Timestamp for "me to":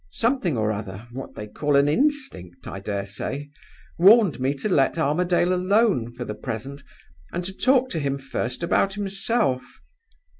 4.39-4.67